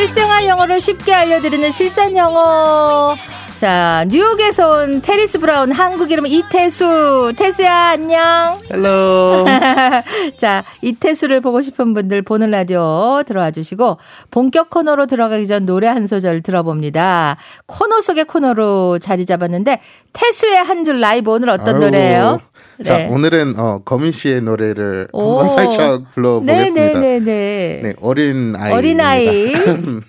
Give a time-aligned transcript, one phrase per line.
[0.00, 3.14] 실생활 영어를 쉽게 알려드리는 실전 영어.
[3.60, 7.34] 자, 뉴욕에서 온 테리스 브라운 한국 이름 이태수.
[7.36, 8.56] 태수야, 안녕.
[8.72, 9.44] Hello.
[10.40, 13.98] 자, 이태수를 보고 싶은 분들 보는 라디오 들어와 주시고
[14.30, 17.36] 본격 코너로 들어가기 전 노래 한 소절 들어봅니다.
[17.66, 19.80] 코너 속의 코너로 자리 잡았는데
[20.14, 21.84] 태수의 한 줄 라이브 오늘 어떤 아유.
[21.84, 22.40] 노래예요?
[22.84, 23.08] 자, 네.
[23.08, 25.38] 오늘은 어, 거미 씨의 노래를 오.
[25.40, 27.00] 한번 살짝 불러보겠습니다.
[27.00, 27.80] 네네네 네.
[27.82, 28.72] 네, 어린 아이.
[28.72, 29.52] 어린 아이.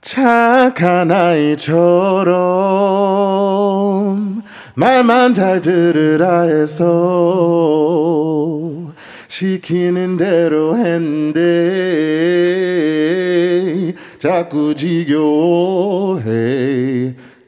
[0.00, 2.36] 착한 아이처럼
[4.76, 6.84] 말만 잘 들으라 해서
[9.28, 11.42] 시키는 대로 했는데
[14.20, 16.26] 자꾸 지겨워해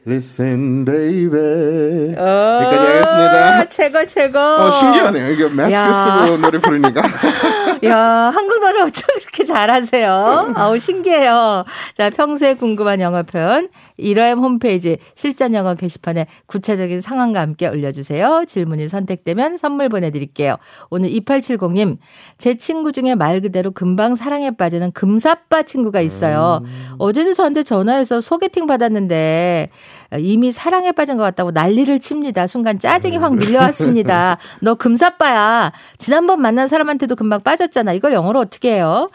[0.09, 4.39] Listen baby 여기까지 하겠습니다 오, 최고 최고.
[4.39, 6.25] 어, 신기하네요 이게 마스크 야.
[6.25, 7.03] 쓰고 노래 부르니까
[7.85, 10.53] 야, 한국 노래 어쩜 이렇게 잘하세요?
[10.55, 11.63] 아우, 신기해요.
[11.97, 18.45] 자, 평소에 궁금한 영어 표현, 1호M 홈페이지 실전 영어 게시판에 구체적인 상황과 함께 올려주세요.
[18.47, 20.57] 질문이 선택되면 선물 보내드릴게요.
[20.89, 21.97] 오늘 2870님,
[22.37, 26.61] 제 친구 중에 말 그대로 금방 사랑에 빠지는 금사빠 친구가 있어요.
[26.97, 29.69] 어제도 저한테 전화해서 소개팅 받았는데,
[30.17, 32.47] 이미 사랑에 빠진 것 같다고 난리를 칩니다.
[32.47, 34.37] 순간 짜증이 확 밀려왔습니다.
[34.61, 35.71] 너 금사빠야.
[35.99, 37.93] 지난번 만난 사람한테도 금방 빠 졌잖아.
[37.93, 39.09] 이걸 영어로 어떻게 해요?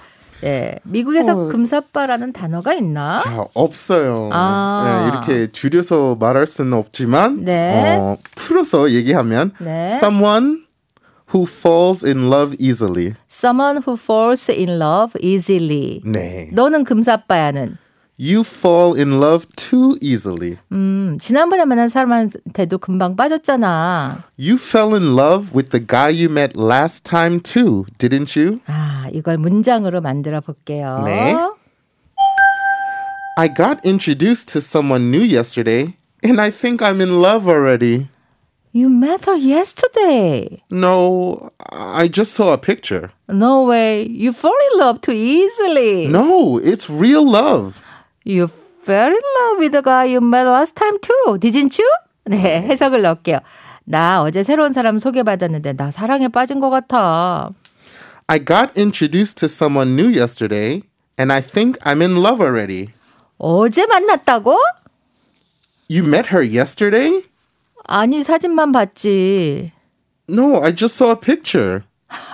[0.45, 0.77] 예.
[0.83, 1.49] 미국에서 어.
[1.49, 3.21] 금사빠라는 단어가 있나?
[3.21, 4.31] 자, 없어요.
[4.33, 4.85] 아.
[4.87, 7.97] 네, 이렇게 줄여서 말할 수는 없지만 네.
[7.99, 9.85] 어, 풀어서 얘기하면 네.
[9.97, 10.65] someone
[11.35, 13.15] who falls in love easily.
[13.31, 16.03] Someone who falls in love easily.
[16.05, 16.51] 네.
[16.53, 17.79] 너는 금사빠야는
[18.22, 20.58] You fall in love too easily.
[20.74, 24.26] 음, 지난번에 만난 사람한테도 금방 빠졌잖아.
[24.38, 28.60] You fell in love with the guy you met last time too, didn't you?
[28.68, 31.02] 아, 이걸 문장으로 만들어 볼게요.
[31.06, 31.34] 네.
[33.38, 38.10] I got introduced to someone new yesterday, and I think I'm in love already.
[38.74, 40.62] You met her yesterday.
[40.70, 43.12] No, I just saw a picture.
[43.30, 44.06] No way.
[44.06, 46.08] You fall in love too easily.
[46.08, 47.82] No, it's real love.
[48.25, 51.89] You fell in love with the guy you met last time too, didn't you?
[52.25, 53.41] 네, 해석을 넣을게요.
[53.85, 57.53] 나 어제 새로운 사람 소개받았는데 나 사랑에 빠진 것 같아.
[58.27, 60.83] I got introduced to someone new yesterday,
[61.19, 62.95] and I think I'm in love already.
[63.37, 64.57] 어제 만났다고?
[65.91, 67.25] You met her yesterday?
[67.87, 69.73] 아니, 사진만 봤지.
[70.27, 71.85] No, I just saw a picture.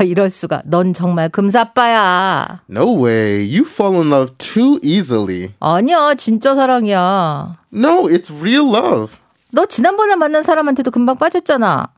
[0.05, 0.63] 이럴 수가.
[0.65, 2.61] 넌 정말 금사빠야.
[2.71, 3.47] No way.
[3.47, 5.53] You fall in love too easily.
[5.61, 7.57] 아니야, 진짜 사랑이야.
[7.73, 9.13] No, it's real love.
[9.53, 11.89] 너 지난번에 만난 사람한테도 금방 빠졌잖아.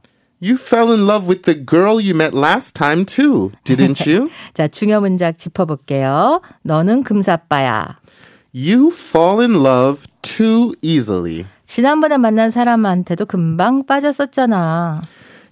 [0.42, 4.28] You fell in love with the girl you met last time too, didn't you?
[4.54, 6.40] 자, 중요 문장 짚어볼게요.
[6.62, 7.98] 너는 금사빠야.
[8.54, 11.46] you fall in love too easily.
[11.66, 15.02] 지난번에 만난 사람한테도 금방 빠졌었잖아.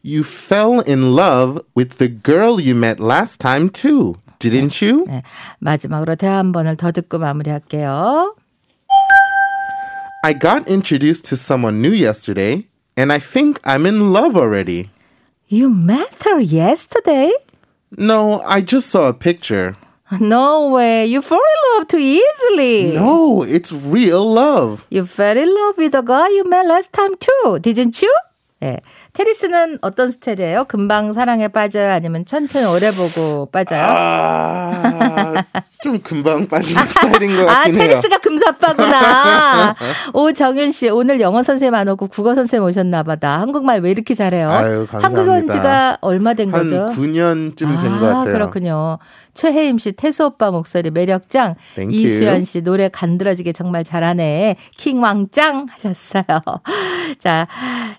[0.04, 5.06] You fell in love with the girl you met last time too, didn't you?
[5.08, 5.24] 네,
[5.60, 8.36] 마지막으로 대화 한 번을 더 듣고 마무리할게요.
[10.24, 12.68] I got introduced to someone new yesterday,
[12.98, 14.90] and I think I'm in love already.
[15.48, 17.32] You met her yesterday?
[17.98, 19.76] No, I just saw a picture.
[20.20, 21.06] No way.
[21.06, 22.94] You fall in love too easily.
[22.94, 24.86] No, it's real love.
[24.90, 28.14] You fell in love with the guy you met last time too, didn't you?
[28.61, 28.77] 네.
[29.15, 30.65] 테리스는 어떤 스타일이에요?
[30.65, 31.91] 금방 사랑에 빠져요?
[31.93, 33.83] 아니면 천천히 오래 보고 빠져요?
[33.83, 35.35] 아,
[35.83, 37.89] 좀 금방 빠지는 스타일인 것 아, 같긴 해요.
[37.89, 39.75] 테리스가 금사빠구나.
[40.13, 43.41] 오 정윤 씨, 오늘 영어 선생님 안 오고 국어 선생님 오셨나 보다.
[43.41, 44.51] 한국말 왜 이렇게 잘해요?
[44.51, 45.07] 아유, 감사합니다.
[45.07, 46.93] 한국 온 지가 얼마 된한 거죠?
[47.01, 48.33] 9년쯤 된것 아, 같아요.
[48.35, 48.99] 그렇군요.
[49.33, 51.55] 최혜임 씨, 태수 오빠 목소리 매력짱.
[51.91, 54.57] 이수연 씨, 노래 간드러지게 정말 잘하네.
[54.77, 56.25] 킹왕짱 하셨어요.
[57.21, 57.47] 자,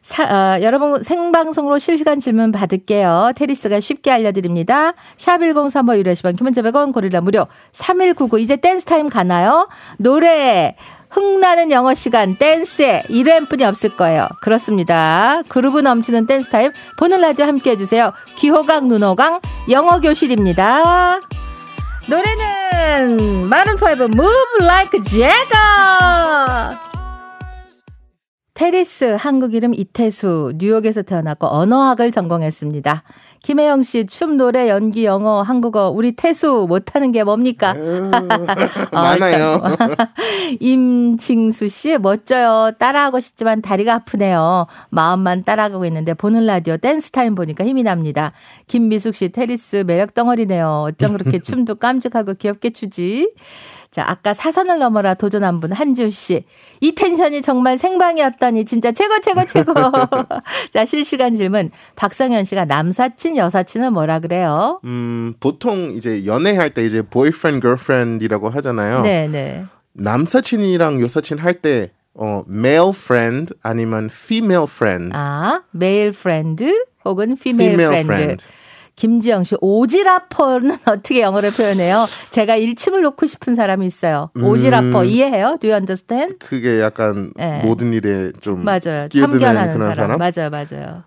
[0.02, 3.34] 사, 어, 여러분 생방송으로 실시간 질문 받을게요.
[3.36, 4.94] 테리스가 쉽게 알려드립니다.
[5.18, 9.70] 샵1035 유료 50원 긴 문자 100원 고릴라 무료 3199 이제 댄스 타임 가나요?
[9.97, 10.76] 노래
[11.12, 14.28] 흥나는 영어 시간 댄스에 1회뿐이 없을 거예요.
[14.41, 15.41] 그렇습니다.
[15.50, 18.14] 그루브 넘치는 댄스 타임 보는 라디오 함께 해주세요.
[18.38, 21.20] 귀호강 눈호강 영어 교실입니다.
[22.08, 26.91] 노래는 마룬5 Moves Like Jagger
[28.53, 33.03] 테리스 한국 이름 이태수 뉴욕에서 태어났고 언어학을 전공했습니다.
[33.44, 37.74] 김혜영 씨, 춤, 노래, 연기, 영어, 한국어, 우리 태수 못하는 게 뭡니까?
[38.94, 39.59] 많아요.
[40.59, 42.74] 임징수 씨, 멋져요.
[42.78, 44.68] 따라하고 싶지만 다리가 아프네요.
[44.90, 48.32] 마음만 따라가고 있는데 보는 라디오 댄스 타임 보니까 힘이 납니다.
[48.68, 50.86] 김미숙 씨, 테리스 매력 덩어리네요.
[50.90, 53.28] 어쩜 그렇게 춤도 깜찍하고 귀엽게 추지?
[53.91, 56.46] 자, 아까 사선을 넘어라 도전한 분 한지우 씨.
[56.79, 59.73] 이 텐션이 정말 생방이었다니 진짜 최고 최고 최고.
[60.72, 61.72] 자, 실시간 질문.
[61.97, 64.79] 박성현 씨가 남사친 여사친을 뭐라 그래요?
[64.85, 69.02] 음, 보통 이제 연애할 때 이제 boyfriend, girlfriend이라고 하잖아요.
[69.02, 69.66] 네, 네.
[69.91, 75.11] 남사친이랑 여사친 할때 어, male friend 아니면 female friend.
[75.14, 78.29] 아, male friend 혹은 female female friend.
[78.29, 78.46] friend.
[78.96, 82.05] 김지영 씨, 오지라퍼는 어떻게 영어로 표현해요?
[82.29, 84.29] 제가 일침을 놓고 싶은 사람이 있어요.
[84.35, 85.05] 오지라퍼 음.
[85.05, 85.58] 이해해요?
[85.59, 86.38] Do you understand?
[86.40, 87.61] 그게 약간 네.
[87.64, 89.08] 모든 일에 좀 맞아요.
[89.09, 89.96] 참견하는 사람.
[89.96, 90.17] 사람.
[90.20, 91.03] 맞아요, 맞아요.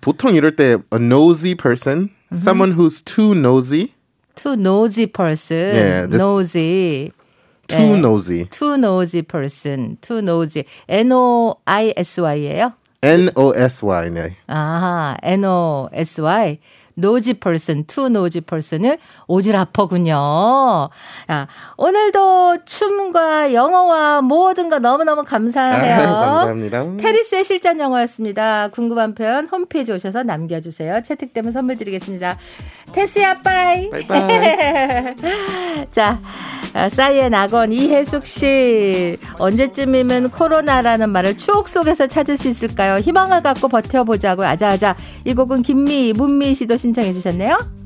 [0.00, 3.92] 보통 이럴 때 a nosy person, someone who's too nosy,
[4.36, 5.58] Too nosy person.
[5.74, 7.10] 네, the- nosy.
[7.66, 7.98] too 네.
[8.00, 8.48] nosy.
[8.48, 9.98] Too nosy person.
[10.00, 10.64] Too nosy.
[10.88, 12.72] N-O-I-S-Y예요?
[13.02, 14.36] N O S Y 네.
[14.46, 16.58] 아하, N-O-S-Y.
[17.00, 20.14] nosy person, too nosy person을 오지라퍼군요.
[21.30, 25.96] 야, 오늘도 춤과 영어와 모든 거 너무너무 감사해요.
[25.96, 26.96] 감사합니다.
[26.98, 28.68] 테리스의 실전 영어였습니다.
[28.68, 31.02] 궁금한 표현 홈페이지 오셔서 남겨주세요.
[31.02, 32.38] 채택되면 선물 드리겠습니다.
[32.92, 33.90] 테스야 빠이.
[33.90, 35.16] 바이바이.
[35.90, 36.20] 자,
[36.72, 42.98] 아, 싸이의 낙원 이혜숙 씨 언제쯤이면 코로나라는 말을 추억 속에서 찾을 수 있을까요?
[42.98, 47.79] 희망을 갖고 버텨보자고 아자아자 이 곡은 김미 문미 씨도 신청해 주셨네요.